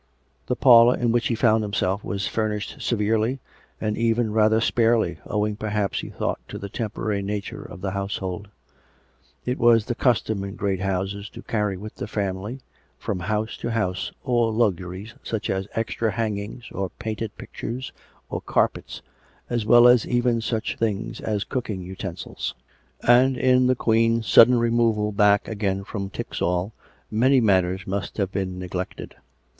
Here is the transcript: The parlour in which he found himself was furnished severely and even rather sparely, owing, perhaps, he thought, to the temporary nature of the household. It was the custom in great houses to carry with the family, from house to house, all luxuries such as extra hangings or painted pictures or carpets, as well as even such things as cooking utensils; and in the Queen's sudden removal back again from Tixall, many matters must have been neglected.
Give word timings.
The 0.47 0.55
parlour 0.55 0.97
in 0.97 1.11
which 1.11 1.27
he 1.27 1.35
found 1.35 1.63
himself 1.63 2.03
was 2.03 2.25
furnished 2.27 2.81
severely 2.81 3.37
and 3.79 3.95
even 3.99 4.33
rather 4.33 4.59
sparely, 4.59 5.19
owing, 5.27 5.55
perhaps, 5.55 5.99
he 5.99 6.09
thought, 6.09 6.39
to 6.47 6.57
the 6.57 6.69
temporary 6.69 7.21
nature 7.21 7.61
of 7.61 7.81
the 7.81 7.91
household. 7.91 8.47
It 9.45 9.59
was 9.59 9.85
the 9.85 9.93
custom 9.93 10.43
in 10.43 10.55
great 10.55 10.79
houses 10.81 11.29
to 11.29 11.43
carry 11.43 11.77
with 11.77 11.93
the 11.97 12.07
family, 12.07 12.61
from 12.97 13.19
house 13.19 13.55
to 13.57 13.69
house, 13.69 14.11
all 14.23 14.51
luxuries 14.51 15.13
such 15.21 15.51
as 15.51 15.67
extra 15.75 16.09
hangings 16.13 16.63
or 16.71 16.89
painted 16.97 17.37
pictures 17.37 17.91
or 18.27 18.41
carpets, 18.41 19.03
as 19.51 19.67
well 19.67 19.87
as 19.87 20.07
even 20.07 20.41
such 20.41 20.77
things 20.77 21.19
as 21.21 21.43
cooking 21.43 21.83
utensils; 21.83 22.55
and 23.07 23.37
in 23.37 23.67
the 23.67 23.75
Queen's 23.75 24.25
sudden 24.25 24.57
removal 24.57 25.11
back 25.11 25.47
again 25.47 25.83
from 25.83 26.09
Tixall, 26.09 26.71
many 27.11 27.39
matters 27.39 27.85
must 27.85 28.17
have 28.17 28.31
been 28.31 28.57
neglected. 28.57 29.13